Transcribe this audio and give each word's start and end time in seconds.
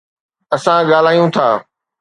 اسان 0.55 0.79
ڳالهايون 0.89 1.29
ٿا. 1.35 1.47